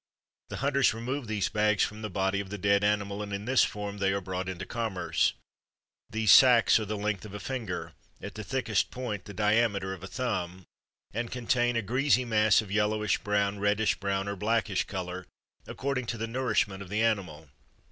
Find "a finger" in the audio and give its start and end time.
7.35-7.93